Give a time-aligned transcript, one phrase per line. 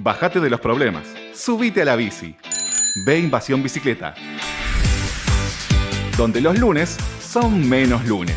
[0.00, 1.02] Bájate de los problemas.
[1.34, 2.36] Subite a la bici.
[3.04, 4.14] Ve Invasión Bicicleta.
[6.16, 8.36] Donde los lunes son menos lunes.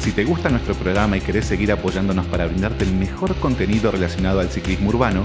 [0.00, 4.40] Si te gusta nuestro programa y querés seguir apoyándonos para brindarte el mejor contenido relacionado
[4.40, 5.24] al ciclismo urbano,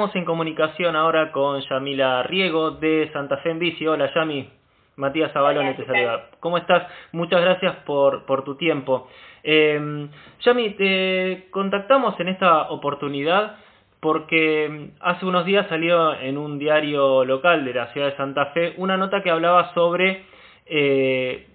[0.00, 3.86] Estamos en comunicación ahora con Yamila Riego de Santa Fe en Bici.
[3.86, 4.48] Hola Yami,
[4.96, 6.30] Matías Abalone te saluda.
[6.40, 6.90] ¿Cómo estás?
[7.12, 9.10] Muchas gracias por, por tu tiempo.
[9.42, 10.08] Eh,
[10.40, 13.58] Yami, te contactamos en esta oportunidad
[14.00, 18.72] porque hace unos días salió en un diario local de la ciudad de Santa Fe
[18.78, 20.24] una nota que hablaba sobre
[20.64, 21.46] eh,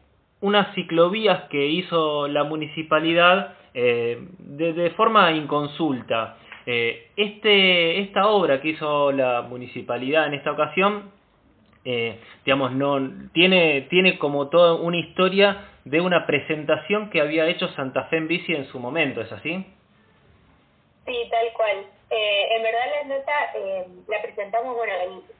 [0.41, 6.37] unas ciclovías que hizo la municipalidad eh, de, de, forma inconsulta.
[6.65, 11.11] Eh, este, esta obra que hizo la municipalidad en esta ocasión,
[11.83, 12.99] eh, digamos, no
[13.33, 18.27] tiene, tiene como toda una historia de una presentación que había hecho Santa Fe en
[18.27, 19.65] bici en su momento, ¿es así?
[21.05, 21.85] Sí, tal cual.
[22.09, 24.93] Eh, en verdad la nota eh, la presentamos, bueno,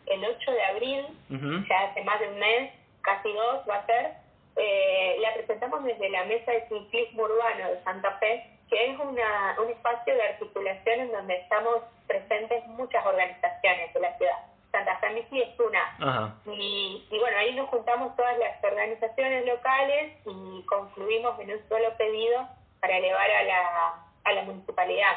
[0.08, 1.68] el, el 8 de abril, uh -huh.
[1.68, 4.12] ya hace más de un mes, casi dos va a ser,
[4.58, 9.56] eh, la presentamos desde la Mesa de Ciclismo Urbano de Santa Fe, que es una,
[9.62, 14.38] un espacio de articulación en donde estamos presentes muchas organizaciones de la ciudad.
[14.72, 16.36] Santa Fe es una.
[16.46, 21.96] Y, y, bueno, ahí nos juntamos todas las organizaciones locales y concluimos en un solo
[21.98, 22.46] pedido
[22.82, 25.16] para elevar a la, a la municipalidad.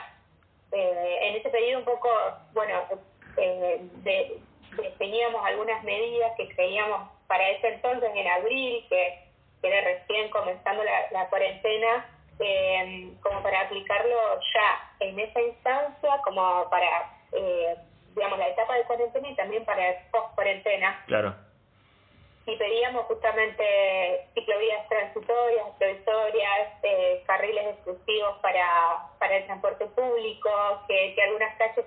[0.71, 2.09] Eh, en ese pedido un poco,
[2.53, 2.85] bueno,
[3.37, 4.39] eh, de,
[4.77, 9.19] definíamos algunas medidas que creíamos para ese entonces, en abril, que,
[9.61, 12.07] que era recién comenzando la, la cuarentena,
[12.41, 17.77] eh, como para aplicarlo ya en esa instancia, como para, eh,
[18.15, 21.03] digamos, la etapa de cuarentena y también para post-cuarentena.
[21.07, 21.35] Claro.
[22.47, 30.51] Y pedíamos justamente ciclovías transitorias, provisorias, eh, carriles exclusivos para, para el transporte público,
[30.89, 31.85] que, que algunas calles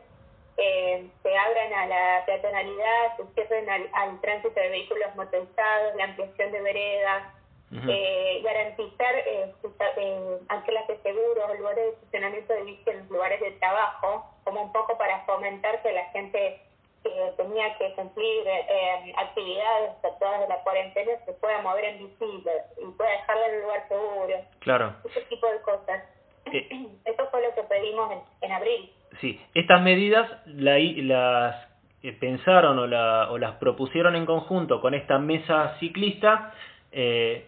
[0.57, 6.03] eh, se abran a la peatonalidad, se cierren al, al tránsito de vehículos motorizados, la
[6.03, 7.23] ampliación de veredas,
[7.71, 7.89] Uh -huh.
[7.89, 9.53] eh, garantizar eh,
[9.97, 14.63] eh, ángeles de seguros, lugares de estacionamiento de bici en los lugares de trabajo, como
[14.63, 16.61] un poco para fomentar que la gente
[17.03, 22.43] que tenía que cumplir eh, actividades todas de la cuarentena se pueda mover en bici
[22.77, 24.35] y pueda dejarla en un lugar seguro.
[24.59, 24.93] Claro.
[25.03, 26.03] Ese tipo de cosas.
[27.05, 28.91] Eso fue lo que pedimos en, en abril.
[29.19, 31.55] Sí, estas medidas la, las
[32.03, 36.53] eh, pensaron o, la, o las propusieron en conjunto con esta mesa ciclista
[36.91, 37.47] eh,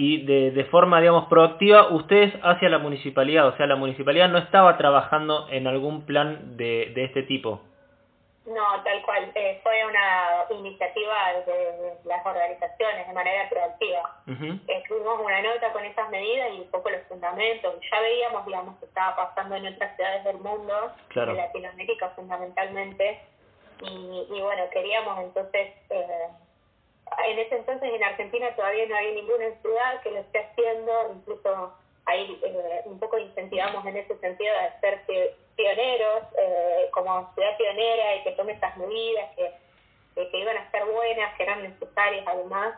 [0.00, 4.38] y de, de forma, digamos, proactiva ustedes hacia la municipalidad, o sea, la municipalidad no
[4.38, 7.60] estaba trabajando en algún plan de, de este tipo.
[8.46, 9.32] No, tal cual.
[9.34, 11.14] Eh, fue una iniciativa
[11.44, 14.22] de, las organizaciones de manera proactiva.
[14.28, 14.60] Uh -huh.
[14.68, 17.74] Escribimos una nota con esas medidas y un poco los fundamentos.
[17.90, 21.32] Ya veíamos, digamos, que estaba pasando en otras ciudades del mundo, claro.
[21.32, 23.20] en Latinoamérica fundamentalmente.
[23.82, 25.74] Y, y bueno, queríamos entonces...
[25.90, 26.28] Eh,
[27.28, 31.74] en ese entonces en Argentina todavía no había ninguna ciudad que lo esté haciendo, incluso
[32.06, 35.00] ahí eh, un poco incentivamos en ese sentido de ser
[35.56, 39.52] pioneros, eh, como ciudad pionera y que tome estas medidas que,
[40.30, 42.74] que, iban a ser buenas, que eran necesarias además.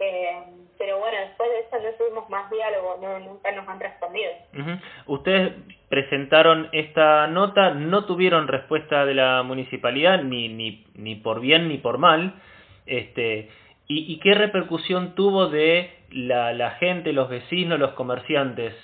[0.00, 0.42] Eh,
[0.78, 4.30] pero bueno, después de eso no tuvimos más diálogo, no, nunca nos han respondido.
[4.54, 5.12] Uh.
[5.12, 5.52] Ustedes
[5.88, 11.78] presentaron esta nota, no tuvieron respuesta de la municipalidad, ni, ni, ni por bien ni
[11.78, 12.40] por mal.
[12.88, 13.50] Este,
[13.86, 18.74] y, ¿Y qué repercusión tuvo de la, la gente, los vecinos, los comerciantes?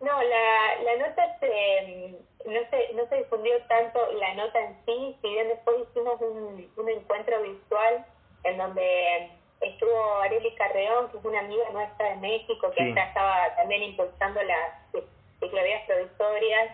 [0.00, 2.14] No, la, la nota se,
[2.46, 6.70] no, se, no se difundió tanto la nota en sí, si bien después hicimos un,
[6.76, 8.04] un encuentro virtual
[8.44, 9.28] en donde
[9.60, 12.94] estuvo Areli Carreón, que es una amiga nuestra de México, que sí.
[12.96, 15.04] estaba también impulsando las
[15.38, 16.70] ciclovías provisorias,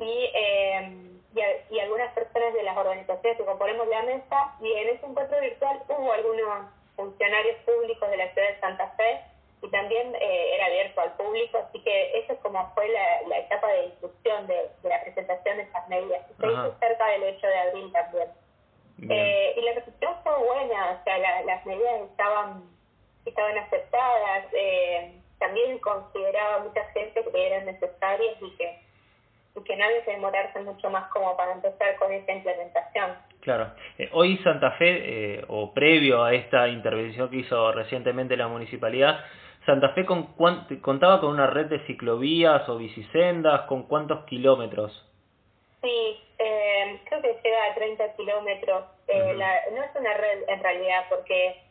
[0.00, 4.72] y, eh, y, a, y, algunas personas de las organizaciones que componemos la mesa, y
[4.72, 6.66] en ese encuentro virtual hubo algunos
[6.96, 9.20] funcionarios públicos de la ciudad de Santa Fe,
[9.62, 13.38] y también eh, era abierto al público, así que esa es como fue la, la
[13.38, 16.20] etapa de discusión de, de, la presentación de esas medidas.
[16.38, 18.28] Se hizo cerca del 8 de abril también.
[19.10, 22.74] Eh, y la recepción fue buena, o sea, la, las medidas estaban
[23.24, 24.46] estaban aceptadas.
[24.52, 28.83] Eh, también consideraba mucha gente que eran necesarias y que,
[29.56, 33.12] y que no había que demorarse mucho más como para empezar con esta implementación.
[33.40, 33.72] Claro.
[33.98, 39.20] Eh, hoy Santa Fe, eh, o previo a esta intervención que hizo recientemente la municipalidad,
[39.66, 40.34] Santa Fe con
[40.82, 44.92] contaba con una red de ciclovías o bicisendas, ¿con cuántos kilómetros?
[45.80, 48.84] Sí, eh, creo que llega a 30 kilómetros.
[49.08, 49.38] Eh,
[49.72, 51.62] no es una red en realidad, porque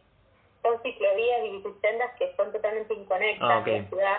[0.64, 4.18] son ciclovías y bicisendas que son totalmente inconexas ah, en la ciudad.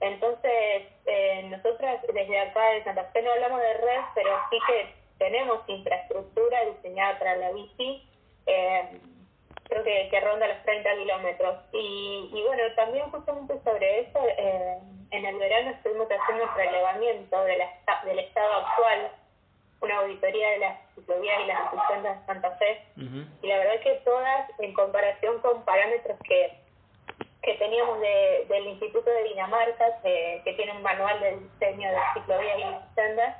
[0.00, 4.94] Entonces, eh, nosotras desde acá de Santa Fe no hablamos de red, pero sí que
[5.18, 8.08] tenemos infraestructura diseñada para la bici.
[8.46, 9.00] Eh,
[9.64, 11.58] creo que, que ronda los 30 kilómetros.
[11.72, 14.78] Y, y bueno, también justamente sobre eso, eh,
[15.10, 19.10] en el verano estuvimos haciendo un relevamiento de la, del estado actual,
[19.80, 22.84] una auditoría de las ciclovías y las instituciones de Santa Fe,
[23.42, 26.59] y la verdad que todas, en comparación con parámetros que,
[27.42, 31.98] que teníamos de, del Instituto de Dinamarca, que, que tiene un manual de diseño de
[32.14, 33.36] ciclovías y sendas,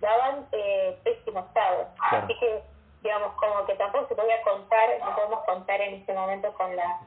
[0.00, 1.88] daban eh, pésimo estado.
[2.00, 2.62] Así que
[3.02, 7.00] digamos, como que tampoco se podía contar, no podemos contar en este momento con la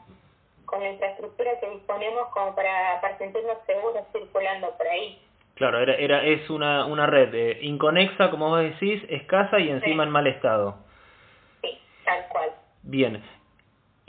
[0.66, 5.22] con la infraestructura que disponemos como para, para sentirnos seguros circulando por ahí.
[5.56, 10.04] Claro, era, era es una, una red eh, inconexa, como vos decís, escasa y encima
[10.04, 10.78] en mal estado.
[11.62, 12.52] Sí, tal cual.
[12.84, 13.22] Bien.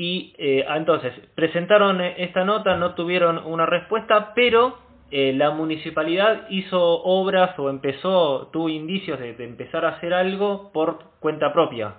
[0.02, 4.76] Y eh, entonces, presentaron esta nota, no tuvieron una respuesta, pero
[5.12, 11.04] eh, la municipalidad hizo obras o empezó, tuvo indicios de, empezar a hacer algo por
[11.20, 11.94] cuenta propia.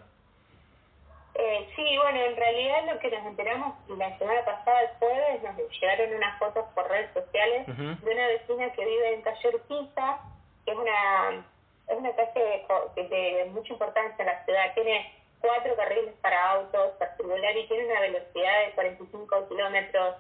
[1.35, 5.79] Eh, sí, bueno, en realidad lo que nos enteramos la semana pasada, el jueves, nos
[5.79, 10.19] llegaron unas fotos por redes sociales de una vecina que vive en calle Urquiza,
[10.65, 11.45] que es una,
[11.88, 12.65] es una calle
[12.97, 14.73] de, de, mucha importancia en la ciudad.
[14.75, 20.16] Tiene cuatro carriles para autos, para circular y tiene una velocidad de 45 kilómetros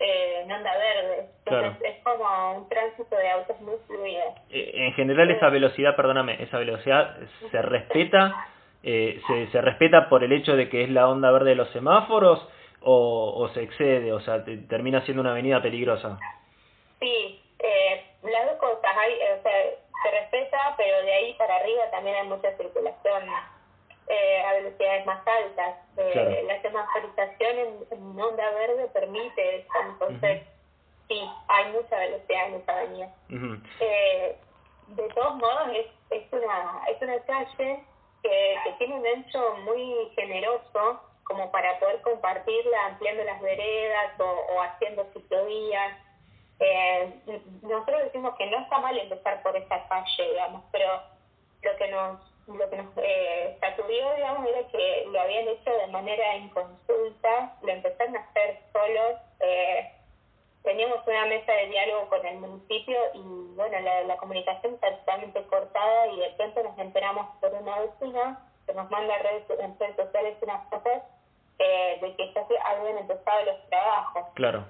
[0.00, 1.28] eh, en onda verde.
[1.82, 4.24] es como un tránsito de autos muy fluido.
[4.50, 7.16] Eh, en general esa velocidad, perdóname, esa velocidad
[7.50, 8.48] se respeta,
[8.82, 11.70] eh, se, se respeta por el hecho de que es la onda verde de los
[11.72, 12.48] semáforos
[12.80, 16.18] o, o se excede, o sea, termina siendo una avenida peligrosa.
[16.98, 19.52] Sí, eh, las dos cosas, hay, o sea,
[20.02, 23.22] se respeta, pero de ahí para arriba también hay mucha circulación
[24.08, 25.76] eh, a velocidades más altas.
[25.96, 30.42] Eh, La semaforización en, onda verde permite eso, entonces
[31.08, 33.14] sí, hay mucha velocidad en esa avenida.
[33.80, 34.36] eh,
[34.88, 37.84] de todos modos, es, es, una, es una calle
[38.22, 44.24] que, que tiene un ancho muy generoso como para poder compartirla ampliando las veredas o,
[44.24, 45.98] o haciendo ciclovías.
[46.60, 47.20] Eh,
[47.62, 51.02] nosotros decimos que no está mal empezar por esa calle, digamos, pero
[51.62, 55.86] lo que nos lo que nos eh, sacudió, digamos, era que lo habían hecho de
[55.88, 59.16] manera inconsulta, lo empezaron a hacer solos.
[59.40, 59.92] Eh,
[60.62, 65.42] teníamos una mesa de diálogo con el municipio y, bueno, la, la comunicación está totalmente
[65.44, 69.96] cortada y de pronto nos enteramos por una vecina que nos manda redes, en redes
[69.96, 71.02] sociales unas fotos
[71.58, 74.24] eh, de que ya habían empezado los trabajos.
[74.34, 74.64] Claro.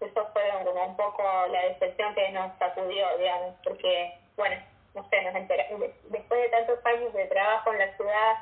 [0.00, 4.56] Eso fue como un poco la decepción que nos sacudió, digamos, porque, bueno,
[4.98, 5.80] no sé, nos enteramos,
[6.10, 8.34] después de tantos años de trabajo en la ciudad,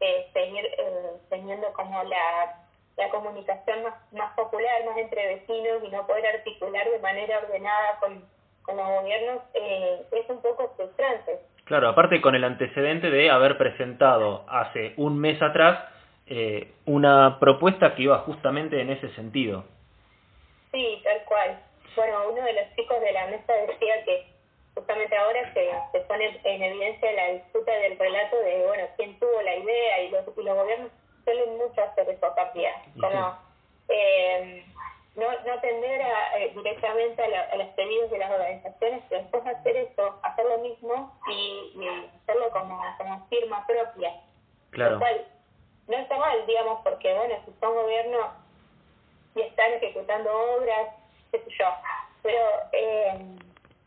[0.00, 2.56] eh, seguir eh, teniendo como la,
[2.96, 7.98] la comunicación más, más popular, más entre vecinos y no poder articular de manera ordenada
[8.00, 8.24] con,
[8.62, 11.38] con los gobiernos, eh, es un poco frustrante.
[11.64, 15.84] Claro, aparte con el antecedente de haber presentado hace un mes atrás
[16.26, 19.64] eh, una propuesta que iba justamente en ese sentido.
[20.72, 21.60] Sí, tal cual.
[21.94, 24.39] Bueno, uno de los chicos de la mesa decía que
[24.80, 29.42] justamente ahora se, se pone en evidencia la disputa del relato de, bueno, quién tuvo
[29.42, 30.90] la idea y los, y los gobiernos
[31.24, 33.38] suelen mucho hacer eso también, como
[33.88, 34.64] eh,
[35.16, 39.76] no, no atender a, eh, directamente a, los pedidos de las organizaciones, pero después hacer
[39.76, 41.86] eso, hacer lo mismo y,
[42.22, 44.14] hacerlo como, como firma propia.
[44.70, 44.98] Claro.
[45.88, 48.28] no está mal, digamos, porque, bueno, si son gobiernos
[49.34, 50.94] y están ejecutando obras,
[51.32, 51.66] qué sé yo,
[52.22, 52.40] pero...
[52.72, 53.40] Eh,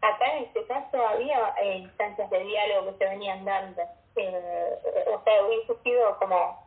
[0.04, 3.82] acá en este caso había eh, instancias de diálogo que se venían dando.
[4.16, 6.64] Eh, o sea, hubiese sido como,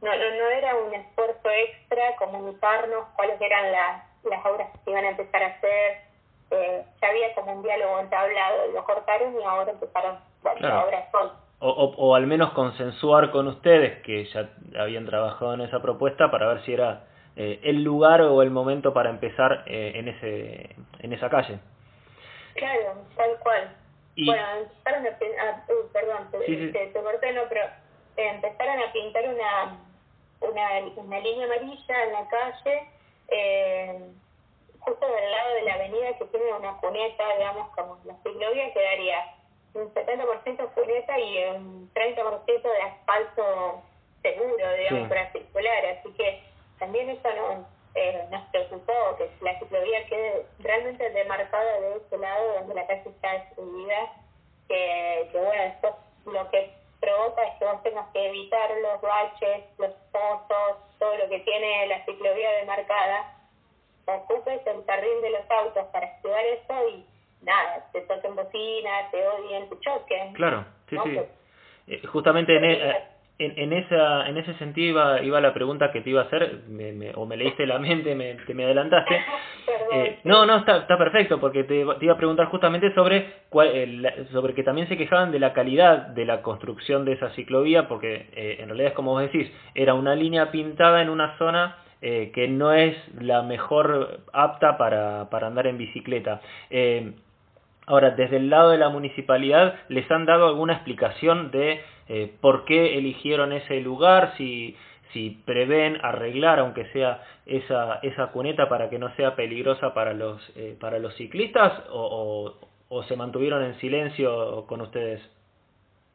[0.00, 4.90] no, no, no era un esfuerzo extra comunicarnos cuáles eran las, las obras que se
[4.90, 6.00] iban a empezar a hacer.
[6.50, 10.86] Eh, ya había como un diálogo entablado, lo cortaron y ahora empezaron, bueno, claro.
[10.86, 11.30] obras son.
[11.60, 16.30] O, o, o, al menos consensuar con ustedes que ya habían trabajado en esa propuesta
[16.30, 17.04] para ver si era
[17.36, 21.60] eh, el lugar o el momento para empezar eh, en ese en esa calle.
[22.54, 23.76] Claro, tal cual.
[24.16, 26.72] Bueno, empezaron a, uh, perdón, te, sí, sí.
[26.72, 27.64] te, te corté, no, pero
[28.16, 29.78] eh, empezaron a pintar una
[30.42, 32.88] una, una línea amarilla en la calle,
[33.28, 34.00] eh,
[34.80, 39.34] justo del lado de la avenida que tiene una cuneta, digamos, como la ciclovía, quedaría
[39.74, 43.82] un 70% cuneta y un 30% de asfalto
[44.22, 45.86] seguro, digamos, para circular.
[45.86, 46.42] Así que
[46.78, 52.54] también eso no, eh, nos preocupó, que la ciclovía quede realmente demarcada de ese lado
[52.60, 54.12] donde la calle está destruida,
[54.68, 55.96] que, que bueno, esto
[56.26, 56.70] lo que
[57.00, 61.86] provoca es que vos tengas que evitar los baches, los pozos, todo lo que tiene
[61.88, 63.36] la ciclovía demarcada,
[64.06, 67.04] ocupes el carril de los autos para activar eso y
[67.42, 70.32] nada, te toquen bocina, te odien, te choquen.
[70.34, 71.20] Claro, sí, sí.
[71.88, 76.00] Eh, justamente en, e, en, en, esa, en ese sentido iba, iba la pregunta que
[76.00, 76.60] te iba a hacer,
[77.14, 79.20] o me leíste la mente, me, te me adelantaste.
[79.94, 84.10] Eh, no, no, está, está perfecto, porque te, te, iba a preguntar justamente sobre, cuál,
[84.32, 88.26] sobre que también se quejaban de la calidad de la construcción de esa ciclovía, porque
[88.32, 92.32] eh, en realidad es como vos decís, era una línea pintada en una zona eh,
[92.34, 96.40] que no es la mejor apta para, para andar en bicicleta.
[96.70, 97.12] Eh,
[97.86, 102.64] Ahora, desde el lado de la municipalidad, ¿les han dado alguna explicación de eh, por
[102.64, 104.34] qué eligieron ese lugar?
[104.36, 104.76] Si,
[105.12, 110.40] si prevén arreglar, aunque sea esa, esa cuneta, para que no sea peligrosa para los,
[110.56, 112.54] eh, para los ciclistas, o,
[112.88, 115.20] o, se mantuvieron en silencio con ustedes?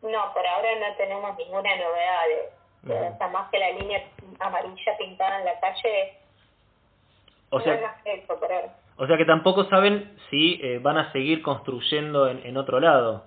[0.02, 2.52] No, por ahora no tenemos ninguna novedad.
[2.84, 4.02] De, más que la línea
[4.40, 6.14] amarilla pintada en la calle.
[7.50, 7.96] O sea,
[8.98, 13.26] o sea que tampoco saben si eh, van a seguir construyendo en, en otro lado.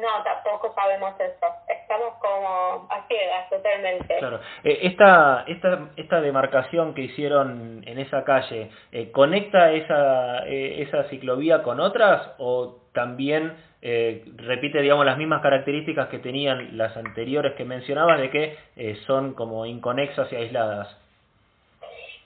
[0.00, 1.46] No, tampoco sabemos eso.
[1.68, 4.16] Estamos como a ciegas totalmente.
[4.18, 4.40] Claro.
[4.64, 11.04] Eh, esta, esta, esta demarcación que hicieron en esa calle, eh, ¿conecta esa, eh, esa
[11.10, 17.64] ciclovía con otras o también repite, digamos, las mismas características que tenían las anteriores que
[17.64, 21.00] mencionabas de que son como inconexas y aisladas?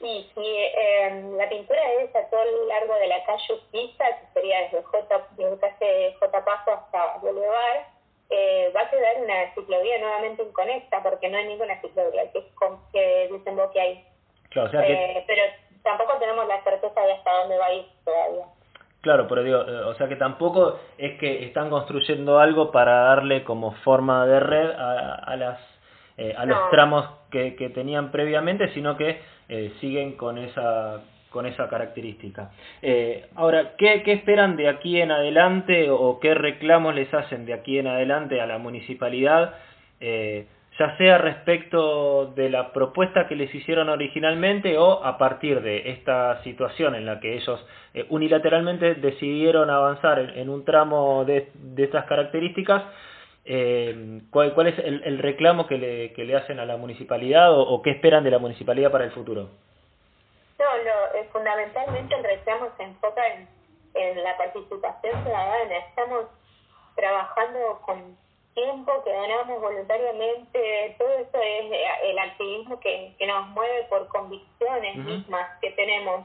[0.05, 4.27] Sí, sí, eh, la pintura es a todo lo largo de la calle Urquiza, que
[4.35, 7.87] sería desde J, desde J Paso hasta Boulevard,
[8.29, 12.45] eh, va a quedar una ciclovía nuevamente inconecta, porque no hay ninguna ciclovía que,
[12.93, 14.05] que desemboque ahí.
[14.51, 14.93] Claro, o sea que...
[14.93, 15.43] eh, pero
[15.83, 18.45] tampoco tenemos la certeza de hasta dónde va a ir todavía.
[19.01, 23.43] Claro, pero digo, eh, o sea que tampoco es que están construyendo algo para darle
[23.43, 25.74] como forma de red a, a las
[26.17, 31.47] eh, a los tramos que, que tenían previamente, sino que eh, siguen con esa con
[31.47, 32.53] esa característica.
[32.81, 37.53] Eh, ahora, ¿qué, ¿qué esperan de aquí en adelante o qué reclamos les hacen de
[37.55, 39.55] aquí en adelante a la municipalidad?
[40.01, 40.47] Eh,
[40.79, 46.43] ya sea respecto de la propuesta que les hicieron originalmente o a partir de esta
[46.43, 51.85] situación en la que ellos eh, unilateralmente decidieron avanzar en, en un tramo de, de
[51.85, 52.83] estas características,
[53.45, 57.53] eh, ¿cuál, ¿cuál es el, el reclamo que le, que le hacen a la municipalidad
[57.53, 59.51] o, o qué esperan de la municipalidad para el futuro?
[60.59, 63.49] No, no, eh, fundamentalmente el reclamo se enfoca en,
[63.95, 65.77] en la participación ciudadana.
[65.89, 66.27] Estamos
[66.95, 68.17] trabajando con
[68.55, 74.07] tiempo que ganamos voluntariamente, todo eso es eh, el activismo que, que nos mueve por
[74.09, 75.05] convicciones uh -huh.
[75.05, 76.25] mismas que tenemos.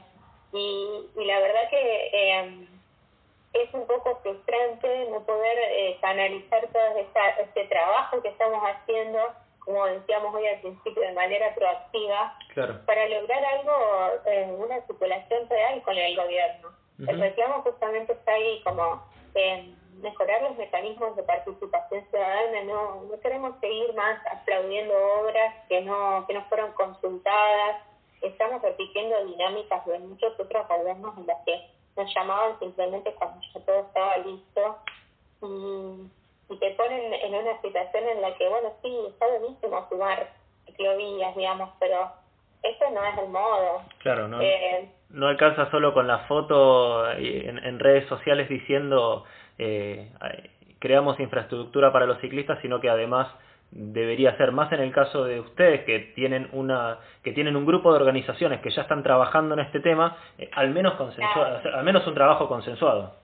[0.52, 2.66] Y, y la verdad que eh,
[3.52, 9.18] es un poco frustrante no poder eh, canalizar todo esta, este trabajo que estamos haciendo,
[9.60, 12.80] como decíamos hoy al principio, de manera proactiva, claro.
[12.86, 13.72] para lograr algo,
[14.26, 16.68] eh, una circulación real con el gobierno.
[16.68, 17.10] Uh -huh.
[17.10, 19.02] El reclamo justamente está ahí como
[19.34, 25.80] en mejorar los mecanismos de participación ciudadana, no, no queremos seguir más aplaudiendo obras que
[25.82, 27.82] no, que no fueron consultadas,
[28.22, 33.60] estamos repitiendo dinámicas de muchos otros gobiernos en las que nos llamaban simplemente cuando ya
[33.60, 34.78] todo estaba listo
[35.42, 40.30] y, y te ponen en una situación en la que, bueno, sí, está buenísimo sumar
[40.66, 42.10] ciclovías, digamos, pero
[42.62, 43.82] ese no es el modo.
[43.98, 49.24] Claro, no, eh, no alcanza solo con la foto en, en redes sociales diciendo
[49.58, 50.10] eh,
[50.78, 53.28] creamos infraestructura para los ciclistas, sino que además
[53.70, 57.92] debería ser más en el caso de ustedes que tienen una que tienen un grupo
[57.92, 61.78] de organizaciones que ya están trabajando en este tema eh, al menos consensuado claro.
[61.78, 63.14] al menos un trabajo consensuado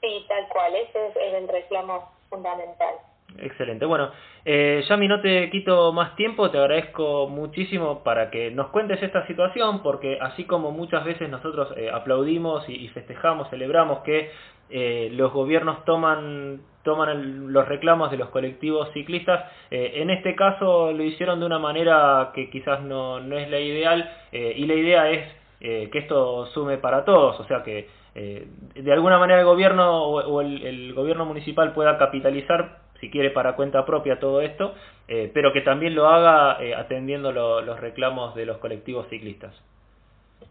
[0.00, 2.94] sí tal cual ese es el reclamo fundamental
[3.36, 3.84] Excelente.
[3.84, 4.10] Bueno,
[4.44, 9.26] eh, Yami, no te quito más tiempo, te agradezco muchísimo para que nos cuentes esta
[9.26, 14.30] situación, porque así como muchas veces nosotros eh, aplaudimos y, festejamos, celebramos que
[14.70, 19.44] eh, los gobiernos toman toman el, los reclamos de los colectivos ciclistas.
[19.70, 23.60] Eh, en este caso lo hicieron de una manera que quizás no, no es la
[23.60, 25.28] ideal eh, y la idea es
[25.60, 30.18] eh, que esto sume para todos, o sea que de alguna manera el gobierno o,
[30.18, 34.74] o el, gobierno municipal pueda capitalizar si quiere para cuenta propia todo esto,
[35.06, 39.54] eh, pero que también lo haga eh, atendiendo los reclamos de los colectivos ciclistas.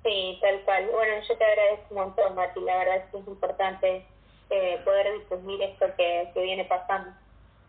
[0.03, 0.85] Sí, tal cual.
[0.91, 2.59] Bueno, yo te agradezco un montón, Mati.
[2.61, 4.05] La verdad es que es importante
[4.49, 7.11] eh, poder difundir esto que, que viene pasando.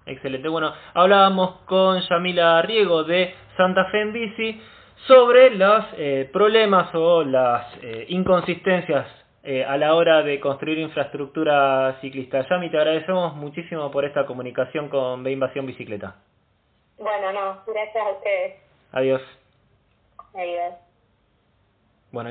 [0.06, 0.48] Excelente.
[0.48, 4.62] Bueno, hablábamos con Yamila Riego de Santa Fe en Bici
[5.06, 9.06] sobre los eh, problemas o las eh, inconsistencias
[9.42, 12.46] eh, a la hora de construir infraestructura ciclista.
[12.48, 16.16] Yami, te agradecemos muchísimo por esta comunicación con B Invasión Bicicleta.
[16.98, 18.56] Bueno, no, gracias a ustedes.
[18.92, 19.22] Adiós.
[20.34, 20.74] Adiós.
[22.10, 22.30] Bueno,